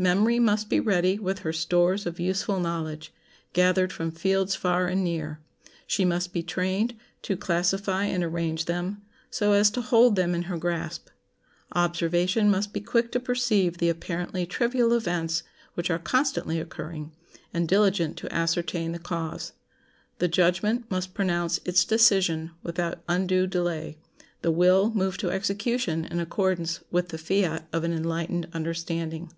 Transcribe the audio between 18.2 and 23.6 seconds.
ascertain the cause. The judgment must pronounce its decision without undue